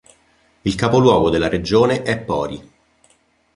[0.65, 2.71] Il capoluogo della regione è Pori.